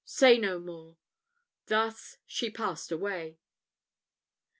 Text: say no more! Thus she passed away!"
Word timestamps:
say 0.03 0.35
no 0.39 0.57
more! 0.57 0.97
Thus 1.67 2.17
she 2.25 2.49
passed 2.49 2.91
away!" 2.91 3.37